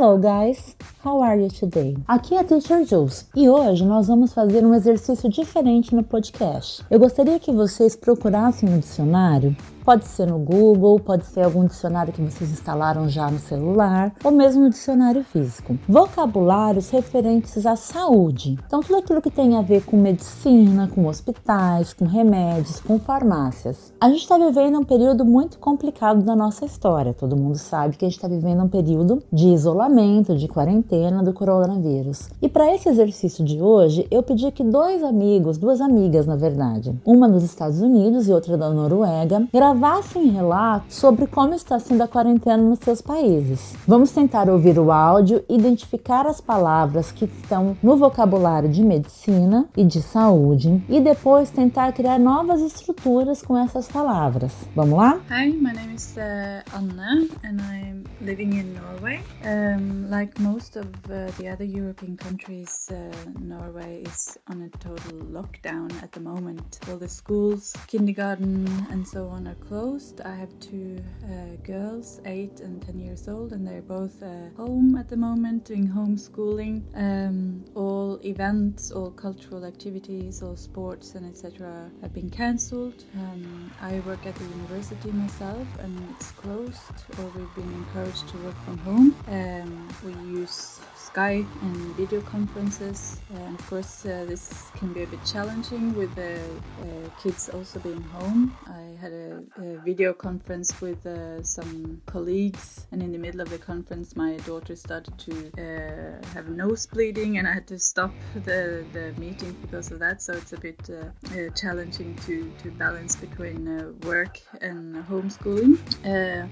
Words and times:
Hello 0.00 0.16
guys, 0.16 0.76
how 1.04 1.20
are 1.20 1.36
you 1.36 1.48
today? 1.48 1.96
Aqui 2.06 2.36
é 2.36 2.38
a 2.38 2.44
Teacher 2.44 2.84
Jules 2.84 3.28
e 3.34 3.48
hoje 3.48 3.84
nós 3.84 4.06
vamos 4.06 4.32
fazer 4.32 4.64
um 4.64 4.72
exercício 4.72 5.28
diferente 5.28 5.92
no 5.92 6.04
podcast. 6.04 6.84
Eu 6.88 7.00
gostaria 7.00 7.40
que 7.40 7.50
vocês 7.50 7.96
procurassem 7.96 8.68
no 8.68 8.78
dicionário 8.78 9.56
Pode 9.88 10.06
ser 10.06 10.26
no 10.26 10.38
Google, 10.38 11.00
pode 11.00 11.24
ser 11.24 11.40
algum 11.40 11.64
dicionário 11.64 12.12
que 12.12 12.20
vocês 12.20 12.50
instalaram 12.50 13.08
já 13.08 13.30
no 13.30 13.38
celular, 13.38 14.12
ou 14.22 14.30
mesmo 14.30 14.64
no 14.64 14.68
dicionário 14.68 15.24
físico. 15.24 15.78
Vocabulários 15.88 16.90
referentes 16.90 17.64
à 17.64 17.74
saúde. 17.74 18.58
Então, 18.66 18.80
tudo 18.80 18.98
aquilo 18.98 19.22
que 19.22 19.30
tem 19.30 19.56
a 19.56 19.62
ver 19.62 19.82
com 19.86 19.96
medicina, 19.96 20.90
com 20.94 21.06
hospitais, 21.06 21.94
com 21.94 22.04
remédios, 22.04 22.80
com 22.80 22.98
farmácias. 22.98 23.90
A 23.98 24.10
gente 24.10 24.20
está 24.20 24.36
vivendo 24.36 24.78
um 24.78 24.84
período 24.84 25.24
muito 25.24 25.58
complicado 25.58 26.22
da 26.22 26.36
nossa 26.36 26.66
história. 26.66 27.14
Todo 27.14 27.34
mundo 27.34 27.56
sabe 27.56 27.96
que 27.96 28.04
a 28.04 28.08
gente 28.08 28.18
está 28.18 28.28
vivendo 28.28 28.62
um 28.62 28.68
período 28.68 29.22
de 29.32 29.48
isolamento, 29.48 30.36
de 30.36 30.48
quarentena 30.48 31.22
do 31.22 31.32
coronavírus. 31.32 32.28
E 32.42 32.48
para 32.50 32.74
esse 32.74 32.90
exercício 32.90 33.42
de 33.42 33.58
hoje, 33.62 34.06
eu 34.10 34.22
pedi 34.22 34.52
que 34.52 34.62
dois 34.62 35.02
amigos, 35.02 35.56
duas 35.56 35.80
amigas 35.80 36.26
na 36.26 36.36
verdade, 36.36 36.94
uma 37.06 37.26
dos 37.26 37.42
Estados 37.42 37.80
Unidos 37.80 38.28
e 38.28 38.34
outra 38.34 38.54
da 38.58 38.68
Noruega, 38.68 39.48
gravassem 39.50 39.77
gravassem 39.78 40.30
relatos 40.30 40.96
sobre 40.96 41.26
como 41.28 41.54
está 41.54 41.78
sendo 41.78 42.02
a 42.02 42.08
quarentena 42.08 42.56
nos 42.56 42.80
seus 42.80 43.00
países. 43.00 43.74
Vamos 43.86 44.10
tentar 44.10 44.50
ouvir 44.50 44.76
o 44.76 44.90
áudio, 44.90 45.44
identificar 45.48 46.26
as 46.26 46.40
palavras 46.40 47.12
que 47.12 47.26
estão 47.26 47.76
no 47.80 47.96
vocabulário 47.96 48.68
de 48.68 48.82
medicina 48.82 49.68
e 49.76 49.84
de 49.84 50.02
saúde 50.02 50.82
e 50.88 51.00
depois 51.00 51.50
tentar 51.50 51.92
criar 51.92 52.18
novas 52.18 52.60
estruturas 52.60 53.40
com 53.40 53.56
essas 53.56 53.86
palavras. 53.86 54.52
Vamos 54.74 54.98
lá? 54.98 55.20
Hi, 55.30 55.52
my 55.52 55.72
name 55.72 55.94
is 55.94 56.16
uh, 56.16 56.62
Anna 56.76 57.28
and 57.44 57.60
I'm 57.60 58.04
living 58.20 58.58
in 58.58 58.74
Norway. 58.74 59.20
Um, 59.44 60.10
like 60.10 60.40
most 60.40 60.76
of 60.76 60.86
uh, 61.08 61.30
the 61.38 61.48
other 61.48 61.64
European 61.64 62.16
countries, 62.16 62.90
uh, 62.90 62.96
Norway 63.40 64.02
is 64.02 64.36
on 64.50 64.62
a 64.62 64.68
total 64.78 65.18
lockdown 65.30 65.88
at 66.02 66.10
the 66.10 66.20
moment. 66.20 66.80
All 66.90 66.98
the 66.98 67.08
schools, 67.08 67.72
kindergarten 67.86 68.66
and 68.90 69.06
so 69.06 69.28
on 69.28 69.46
are 69.46 69.67
closed. 69.68 70.22
I 70.22 70.34
have 70.34 70.48
two 70.60 70.98
uh, 71.24 71.56
girls, 71.62 72.20
8 72.24 72.60
and 72.60 72.80
10 72.80 72.98
years 72.98 73.28
old, 73.28 73.52
and 73.52 73.66
they're 73.66 73.82
both 73.82 74.22
uh, 74.22 74.48
home 74.56 74.96
at 74.96 75.08
the 75.08 75.16
moment 75.16 75.66
doing 75.66 75.86
homeschooling. 75.86 76.82
Um, 76.94 77.64
all 77.74 78.18
events, 78.24 78.90
all 78.90 79.10
cultural 79.10 79.66
activities, 79.66 80.42
all 80.42 80.56
sports, 80.56 81.14
and 81.14 81.28
etc. 81.28 81.90
have 82.00 82.14
been 82.14 82.30
cancelled. 82.30 83.04
Um, 83.14 83.70
I 83.82 84.00
work 84.00 84.24
at 84.24 84.34
the 84.36 84.44
university 84.44 85.12
myself, 85.12 85.66
and 85.80 85.92
it's 86.16 86.30
closed, 86.30 86.96
or 87.18 87.24
we've 87.36 87.54
been 87.54 87.72
encouraged 87.74 88.26
to 88.30 88.38
work 88.38 88.56
from 88.64 88.78
home. 88.78 89.14
Um, 89.28 89.88
we 90.04 90.12
use 90.40 90.80
Skype 90.96 91.48
and 91.62 91.76
video 91.96 92.20
conferences. 92.22 93.20
And 93.34 93.58
of 93.58 93.66
course, 93.68 94.04
uh, 94.04 94.24
this 94.28 94.70
can 94.76 94.92
be 94.92 95.02
a 95.02 95.06
bit 95.06 95.24
challenging 95.24 95.94
with 95.94 96.14
the 96.14 96.36
uh, 96.36 97.22
kids 97.22 97.48
also 97.48 97.80
being 97.80 98.02
home. 98.02 98.56
I 98.66 98.87
had 99.00 99.12
a, 99.12 99.42
a 99.56 99.78
video 99.84 100.12
conference 100.12 100.80
with 100.80 101.06
uh, 101.06 101.42
some 101.42 102.02
colleagues, 102.06 102.86
and 102.92 103.02
in 103.02 103.12
the 103.12 103.18
middle 103.18 103.40
of 103.40 103.50
the 103.50 103.58
conference, 103.58 104.16
my 104.16 104.36
daughter 104.38 104.74
started 104.76 105.16
to 105.18 105.32
uh, 105.58 106.26
have 106.34 106.48
nose 106.48 106.86
bleeding, 106.86 107.38
and 107.38 107.46
I 107.46 107.52
had 107.54 107.66
to 107.68 107.78
stop 107.78 108.12
the, 108.34 108.84
the 108.92 109.14
meeting 109.18 109.56
because 109.62 109.90
of 109.92 109.98
that. 110.00 110.22
So 110.22 110.32
it's 110.32 110.52
a 110.52 110.60
bit 110.60 110.80
uh, 110.90 110.94
uh, 110.94 111.50
challenging 111.54 112.16
to, 112.26 112.52
to 112.62 112.70
balance 112.72 113.14
between 113.16 113.60
work 114.00 114.40
and 114.60 114.96
homeschooling. 115.06 115.78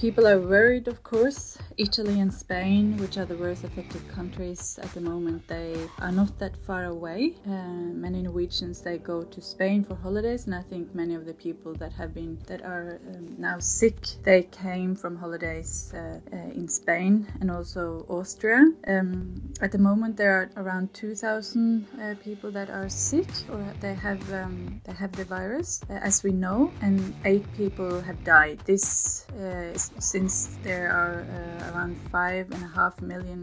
people 0.00 0.26
are 0.26 0.40
worried, 0.40 0.88
of 0.88 1.02
course. 1.02 1.58
Italy 1.76 2.20
and 2.20 2.32
Spain, 2.32 2.96
which 2.98 3.16
are 3.18 3.26
the 3.26 3.36
worst 3.36 3.64
affected 3.64 4.06
countries 4.08 4.78
at 4.82 4.92
the 4.94 5.00
moment, 5.00 5.46
they 5.48 5.74
are 5.98 6.12
not 6.12 6.38
that 6.38 6.56
far 6.56 6.84
away. 6.84 7.34
many 7.46 8.22
Norwegians 8.22 8.80
they 8.80 8.98
go 8.98 9.22
to 9.22 9.40
Spain 9.40 9.84
for 9.84 9.94
holidays, 9.94 10.46
and 10.46 10.54
I 10.54 10.62
think 10.62 10.94
many 10.94 11.14
of 11.14 11.24
the 11.26 11.34
people 11.34 11.74
that 11.74 11.92
have 11.92 12.14
been 12.14 12.29
that 12.46 12.62
are 12.62 13.00
um, 13.14 13.34
now 13.38 13.58
sick. 13.58 13.96
They 14.22 14.42
came 14.44 14.94
from 14.94 15.16
holidays 15.16 15.92
uh, 15.94 16.20
uh, 16.32 16.36
in 16.54 16.68
Spain 16.68 17.26
and 17.40 17.50
also 17.50 18.04
Austria. 18.08 18.64
Um, 18.86 19.52
at 19.60 19.72
the 19.72 19.78
moment, 19.78 20.16
there 20.16 20.32
are 20.32 20.50
around 20.62 20.92
2,000 20.94 21.86
uh, 22.00 22.14
people 22.22 22.50
that 22.52 22.70
are 22.70 22.88
sick 22.88 23.28
or 23.50 23.64
they 23.80 23.94
have 23.94 24.20
um, 24.32 24.80
they 24.84 24.92
have 24.92 25.12
the 25.12 25.24
virus, 25.24 25.80
uh, 25.90 25.94
as 25.94 26.22
we 26.22 26.32
know, 26.32 26.72
and 26.82 27.14
eight 27.24 27.44
people 27.56 28.00
have 28.00 28.22
died. 28.24 28.58
This 28.64 29.26
uh, 29.30 29.76
since 29.98 30.58
there 30.62 30.90
are 30.90 31.26
uh, 31.26 31.72
around 31.72 31.96
five 32.10 32.50
and 32.52 32.62
a 32.62 32.68
half 32.68 33.00
million 33.00 33.42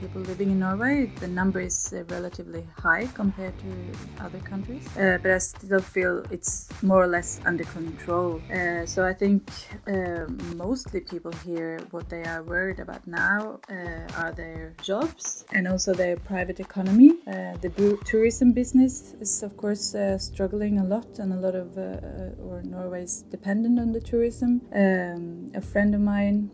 people 0.00 0.22
living 0.22 0.50
in 0.50 0.58
Norway, 0.58 1.10
the 1.20 1.28
number 1.28 1.60
is 1.60 1.94
relatively 2.08 2.66
high 2.76 3.06
compared 3.14 3.54
to 3.58 4.24
other 4.24 4.40
countries. 4.40 4.88
but 4.94 5.26
I 5.26 5.38
still 5.38 5.80
feel 5.80 6.24
it's 6.30 6.68
more 6.82 7.02
or 7.02 7.06
less 7.06 7.40
under 7.44 7.64
control 7.64 8.07
control. 8.08 8.40
Uh, 8.52 8.86
so 8.86 9.06
I 9.06 9.12
think 9.12 9.50
uh, 9.86 10.26
mostly 10.56 11.00
people 11.00 11.32
here, 11.44 11.78
what 11.90 12.08
they 12.08 12.24
are 12.24 12.42
worried 12.42 12.80
about 12.80 13.06
now 13.06 13.60
uh, 13.70 14.20
are 14.22 14.32
their 14.32 14.74
jobs 14.82 15.44
and 15.52 15.68
also 15.68 15.92
their 15.94 16.16
private 16.16 16.60
economy. 16.60 17.10
Uh, 17.26 17.56
the 17.60 17.98
tourism 18.04 18.52
business 18.52 19.14
is, 19.20 19.42
of 19.42 19.56
course, 19.56 19.94
uh, 19.94 20.18
struggling 20.18 20.78
a 20.78 20.84
lot, 20.84 21.18
and 21.18 21.32
a 21.32 21.36
lot 21.36 21.54
of 21.54 21.76
uh, 21.76 22.42
or 22.48 22.62
Norway's 22.62 23.24
dependent 23.30 23.78
on 23.78 23.92
the 23.92 24.00
tourism. 24.00 24.62
Um, 24.74 25.52
a 25.54 25.60
friend 25.60 25.94
of 25.94 26.00
mine 26.00 26.50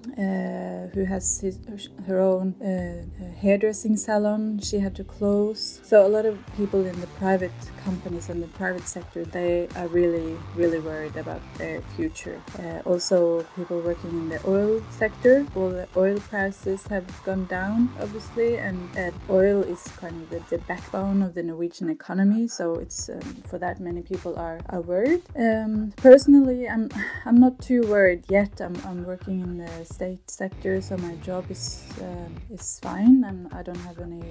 who 0.95 1.05
has 1.05 1.41
his, 1.41 1.59
her 2.07 2.21
own 2.21 2.55
hairdressing 3.41 3.97
salon, 3.97 4.61
she 4.61 4.79
had 4.79 4.95
to 4.97 5.05
close. 5.05 5.81
So 5.85 6.07
a 6.07 6.11
lot 6.17 6.27
of 6.27 6.39
people 6.57 6.85
in 6.85 7.01
the 7.01 7.07
private 7.19 7.53
companies 7.85 8.29
and 8.29 8.43
the 8.43 8.49
private 8.49 8.87
sector, 8.87 9.25
they 9.25 9.69
are 9.77 9.89
really, 9.89 10.37
really 10.57 10.81
worried 10.81 11.17
about 11.17 11.41
future. 11.97 12.41
Uh, 12.59 12.81
also, 12.89 13.43
people 13.57 13.81
working 13.81 14.11
in 14.11 14.29
the 14.29 14.41
oil 14.49 14.83
sector, 14.91 15.47
all 15.55 15.71
the 15.71 15.89
oil 15.97 16.19
prices 16.19 16.87
have 16.89 17.07
gone 17.25 17.47
down, 17.47 17.91
obviously, 18.01 18.57
and 18.57 18.79
uh, 18.99 19.11
oil 19.31 19.63
is 19.63 19.83
kind 19.99 20.15
of 20.23 20.31
the, 20.31 20.57
the, 20.57 20.59
backbone 20.65 21.23
of 21.23 21.35
the 21.35 21.43
Norwegian 21.43 21.91
economy. 21.91 22.49
So 22.49 22.75
it's 22.77 23.09
um, 23.09 23.21
for 23.49 23.59
that 23.59 23.81
many 23.81 24.03
people 24.03 24.37
are, 24.39 24.61
are 24.71 24.81
worried. 24.81 25.23
Um, 25.37 25.93
personally, 25.97 26.69
I'm 26.69 26.89
I'm 27.25 27.39
not 27.39 27.61
too 27.61 27.83
worried 27.83 28.25
yet. 28.29 28.61
I'm, 28.61 28.77
I'm 28.87 29.05
working 29.05 29.41
in 29.41 29.59
the 29.59 29.85
state 29.85 30.31
sector, 30.31 30.81
so 30.81 30.97
my 30.97 31.15
job 31.17 31.51
is 31.51 31.85
uh, 32.01 32.29
is 32.51 32.79
fine, 32.83 33.25
and 33.25 33.53
I 33.53 33.63
don't 33.63 33.85
have 33.89 33.99
any 33.99 34.23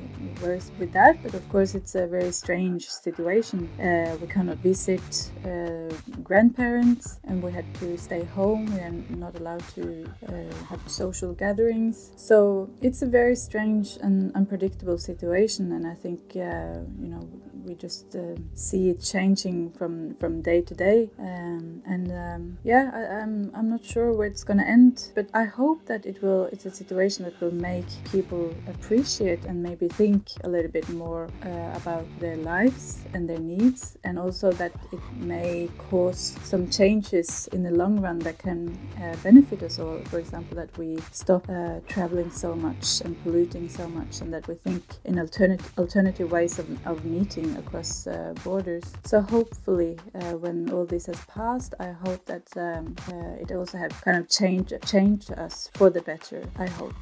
worries 0.41 0.71
with 0.79 0.91
that. 0.93 1.21
But 1.23 1.33
of 1.33 1.47
course, 1.49 1.75
it's 1.75 1.95
a 1.95 2.07
very 2.07 2.31
strange 2.31 2.87
situation. 2.89 3.69
Uh, 3.79 4.17
we 4.21 4.27
cannot 4.27 4.57
visit 4.57 5.31
uh, 5.45 5.93
grandparents 6.23 7.02
and 7.27 7.41
we 7.43 7.51
had 7.51 7.67
to 7.81 7.97
stay 7.97 8.23
home. 8.23 8.65
We 8.75 8.79
are 8.87 8.97
not 9.23 9.33
allowed 9.39 9.65
to 9.75 9.85
uh, 10.27 10.33
have 10.69 10.81
social 10.87 11.33
gatherings. 11.33 12.11
So 12.15 12.69
it's 12.81 13.01
a 13.01 13.09
very 13.19 13.35
strange 13.35 13.97
and 14.05 14.15
unpredictable 14.35 14.97
situation, 14.97 15.71
and 15.71 15.85
I 15.93 15.95
think 16.03 16.19
uh, 16.35 16.81
you 17.03 17.09
know 17.13 17.23
we 17.73 17.79
just 17.79 18.15
uh, 18.15 18.35
see 18.53 18.89
it 18.89 19.01
changing 19.01 19.71
from 19.71 20.15
from 20.15 20.41
day 20.41 20.61
to 20.61 20.75
day. 20.75 21.09
Um, 21.19 21.81
and 21.85 22.11
um, 22.11 22.57
yeah, 22.63 22.91
I, 22.93 23.01
am 23.21 23.21
I'm, 23.23 23.51
I'm 23.55 23.69
not 23.69 23.83
sure 23.83 24.13
where 24.13 24.27
it's 24.27 24.43
gonna 24.43 24.63
end, 24.63 25.11
but 25.15 25.27
I 25.33 25.45
hope 25.45 25.85
that 25.85 26.05
it 26.05 26.21
will. 26.21 26.45
It's 26.53 26.65
a 26.65 26.71
situation 26.71 27.25
that 27.25 27.39
will 27.41 27.57
make 27.71 27.89
people 28.11 28.53
appreciate 28.67 29.45
and 29.45 29.63
maybe 29.63 29.87
think 29.87 30.21
a 30.43 30.49
little 30.49 30.71
bit 30.71 30.87
more 30.89 31.29
uh, 31.43 31.79
about 31.81 32.05
their 32.19 32.37
lives 32.37 32.99
and 33.13 33.27
their 33.27 33.39
needs, 33.39 33.97
and 34.03 34.19
also 34.19 34.51
that 34.51 34.73
it 34.91 35.03
may 35.17 35.69
cause 35.89 36.37
some 36.43 36.69
changes 36.69 37.47
in 37.51 37.63
the 37.63 37.71
long 37.71 37.99
run 37.99 38.19
that 38.19 38.37
can 38.37 38.77
uh, 39.01 39.15
benefit 39.23 39.63
us 39.63 39.79
all. 39.79 39.99
For 40.11 40.19
example, 40.19 40.55
that 40.57 40.77
we 40.77 40.99
stop 41.11 41.49
uh, 41.49 41.79
traveling 41.87 42.29
so 42.29 42.55
much 42.55 43.01
and 43.01 43.11
polluting 43.23 43.67
so 43.69 43.87
much, 43.87 44.21
and 44.21 44.31
that 44.33 44.47
we 44.47 44.55
think 44.55 44.83
in 45.05 45.17
alternative 45.17 45.71
alternative 45.77 46.31
ways 46.31 46.59
of, 46.59 46.67
of 46.85 47.03
meeting 47.05 47.62
across 47.65 48.07
uh, 48.07 48.33
borders. 48.43 48.83
So 49.05 49.21
hopefully, 49.21 49.97
uh, 50.15 50.37
when 50.37 50.69
all 50.71 50.85
this 50.85 51.07
has 51.07 51.19
passed, 51.25 51.73
I 51.79 51.91
hope 51.91 52.25
that 52.25 52.45
um, 52.57 52.95
uh, 53.09 53.41
it 53.41 53.51
also 53.51 53.77
have 53.77 53.91
kind 54.01 54.17
of 54.17 54.29
changed 54.29 54.73
changed 54.85 55.31
us 55.31 55.69
for 55.73 55.89
the 55.89 56.01
better. 56.01 56.43
I 56.57 56.67
hope. 56.67 56.95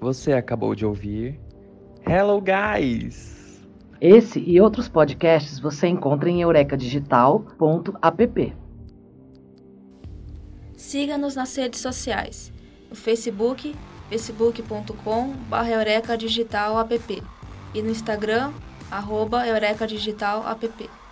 Você 0.00 0.32
acabou 0.32 0.74
de 0.74 0.84
ouvir 0.84 1.40
Hello 2.06 2.40
Guys! 2.40 3.36
Esse 4.00 4.38
e 4.38 4.60
outros 4.60 4.88
podcasts 4.88 5.58
você 5.58 5.88
encontra 5.88 6.28
em 6.28 6.42
eurecadigital.app. 6.42 8.54
Siga-nos 10.76 11.34
nas 11.34 11.56
redes 11.56 11.80
sociais. 11.80 12.52
No 12.90 12.96
Facebook, 12.96 13.74
facebook.com.br 14.10 15.68
eurecadigital.app 15.68 17.22
e 17.74 17.82
no 17.82 17.90
Instagram, 17.90 18.52
arroba 18.90 19.46
Eureka 19.46 19.86
Digital 19.86 20.42
App. 20.46 21.05